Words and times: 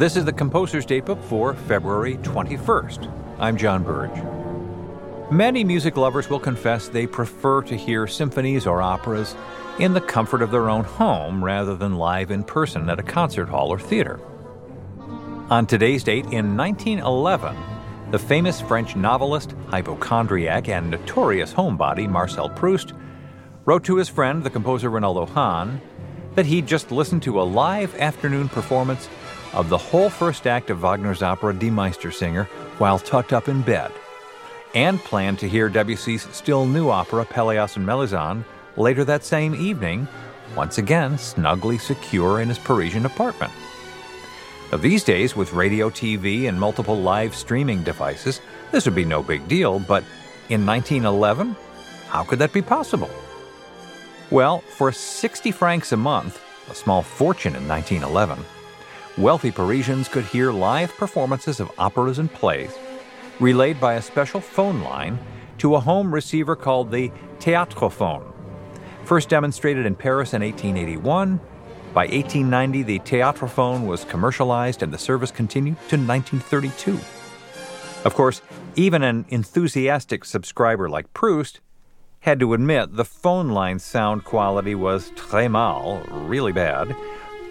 This 0.00 0.16
is 0.16 0.24
the 0.24 0.32
Composer's 0.32 0.86
Datebook 0.86 1.22
for 1.24 1.52
February 1.52 2.16
21st. 2.22 3.12
I'm 3.38 3.58
John 3.58 3.84
Birge. 3.84 5.30
Many 5.30 5.62
music 5.62 5.98
lovers 5.98 6.30
will 6.30 6.40
confess 6.40 6.88
they 6.88 7.06
prefer 7.06 7.60
to 7.64 7.76
hear 7.76 8.06
symphonies 8.06 8.66
or 8.66 8.80
operas 8.80 9.36
in 9.78 9.92
the 9.92 10.00
comfort 10.00 10.40
of 10.40 10.50
their 10.50 10.70
own 10.70 10.84
home 10.84 11.44
rather 11.44 11.76
than 11.76 11.96
live 11.96 12.30
in 12.30 12.44
person 12.44 12.88
at 12.88 12.98
a 12.98 13.02
concert 13.02 13.50
hall 13.50 13.68
or 13.68 13.78
theater. 13.78 14.18
On 15.50 15.66
today's 15.66 16.02
date, 16.02 16.24
in 16.32 16.56
1911, 16.56 17.54
the 18.10 18.18
famous 18.18 18.58
French 18.58 18.96
novelist, 18.96 19.54
hypochondriac, 19.68 20.70
and 20.70 20.90
notorious 20.90 21.52
homebody 21.52 22.08
Marcel 22.08 22.48
Proust 22.48 22.94
wrote 23.66 23.84
to 23.84 23.96
his 23.96 24.08
friend, 24.08 24.44
the 24.44 24.48
composer 24.48 24.90
Reynaldo 24.90 25.28
Hahn, 25.28 25.78
that 26.36 26.46
he'd 26.46 26.66
just 26.66 26.90
listened 26.90 27.22
to 27.24 27.38
a 27.38 27.42
live 27.42 27.94
afternoon 27.96 28.48
performance 28.48 29.10
of 29.52 29.68
the 29.68 29.78
whole 29.78 30.10
first 30.10 30.46
act 30.46 30.70
of 30.70 30.80
Wagner's 30.80 31.22
opera 31.22 31.52
Die 31.52 31.68
Meistersinger 31.68 32.46
while 32.78 32.98
tucked 32.98 33.32
up 33.32 33.48
in 33.48 33.62
bed 33.62 33.92
and 34.74 35.00
planned 35.00 35.38
to 35.40 35.48
hear 35.48 35.68
Debussy's 35.68 36.28
still 36.34 36.66
new 36.66 36.90
opera 36.90 37.24
Pelléas 37.24 37.76
and 37.76 37.84
Melisande 37.84 38.44
later 38.76 39.04
that 39.04 39.24
same 39.24 39.54
evening, 39.54 40.06
once 40.56 40.78
again 40.78 41.18
snugly 41.18 41.78
secure 41.78 42.40
in 42.40 42.48
his 42.48 42.58
Parisian 42.58 43.06
apartment. 43.06 43.52
Now, 44.70 44.78
these 44.78 45.02
days, 45.02 45.34
with 45.34 45.52
radio, 45.52 45.90
TV, 45.90 46.48
and 46.48 46.58
multiple 46.58 47.00
live 47.00 47.34
streaming 47.34 47.82
devices, 47.82 48.40
this 48.70 48.84
would 48.84 48.94
be 48.94 49.04
no 49.04 49.22
big 49.22 49.48
deal, 49.48 49.80
but 49.80 50.04
in 50.48 50.64
1911, 50.64 51.56
how 52.06 52.22
could 52.22 52.38
that 52.38 52.52
be 52.52 52.62
possible? 52.62 53.10
Well, 54.30 54.60
for 54.60 54.92
60 54.92 55.50
francs 55.50 55.90
a 55.90 55.96
month, 55.96 56.40
a 56.70 56.74
small 56.74 57.02
fortune 57.02 57.56
in 57.56 57.66
1911, 57.66 58.44
wealthy 59.20 59.50
Parisians 59.50 60.08
could 60.08 60.24
hear 60.24 60.50
live 60.50 60.96
performances 60.96 61.60
of 61.60 61.70
operas 61.78 62.18
and 62.18 62.32
plays 62.32 62.72
relayed 63.38 63.78
by 63.78 63.94
a 63.94 64.02
special 64.02 64.40
phone 64.40 64.80
line 64.82 65.18
to 65.58 65.74
a 65.74 65.80
home 65.80 66.12
receiver 66.12 66.56
called 66.56 66.90
the 66.90 67.10
Théâtrophone. 67.38 68.32
First 69.04 69.28
demonstrated 69.28 69.84
in 69.84 69.94
Paris 69.94 70.32
in 70.32 70.42
1881, 70.42 71.38
by 71.92 72.06
1890 72.06 72.82
the 72.82 72.98
Théâtrophone 73.00 73.86
was 73.86 74.04
commercialized 74.04 74.82
and 74.82 74.92
the 74.92 74.98
service 74.98 75.30
continued 75.30 75.76
to 75.88 75.96
1932. 75.96 76.98
Of 78.04 78.14
course, 78.14 78.40
even 78.74 79.02
an 79.02 79.26
enthusiastic 79.28 80.24
subscriber 80.24 80.88
like 80.88 81.12
Proust 81.12 81.60
had 82.20 82.40
to 82.40 82.54
admit 82.54 82.96
the 82.96 83.04
phone 83.04 83.48
line 83.48 83.78
sound 83.78 84.24
quality 84.24 84.74
was 84.74 85.10
très 85.12 85.50
mal, 85.50 86.02
really 86.10 86.52
bad, 86.52 86.94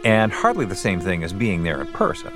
and 0.04 0.32
hardly 0.32 0.66
the 0.66 0.76
same 0.76 1.00
thing 1.00 1.24
as 1.24 1.34
being 1.34 1.64
there 1.64 1.82
in 1.82 1.88
person. 1.88 2.32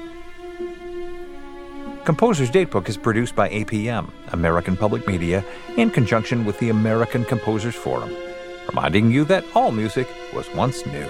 Composer's 2.03 2.51
Datebook 2.51 2.89
is 2.89 2.97
produced 2.97 3.33
by 3.35 3.47
APM, 3.49 4.11
American 4.33 4.75
Public 4.75 5.07
Media, 5.07 5.43
in 5.77 5.89
conjunction 5.89 6.43
with 6.43 6.59
the 6.59 6.69
American 6.69 7.23
Composers 7.23 7.75
Forum, 7.75 8.13
reminding 8.67 9.09
you 9.09 9.23
that 9.25 9.45
all 9.55 9.71
music 9.71 10.07
was 10.33 10.53
once 10.53 10.85
new. 10.85 11.07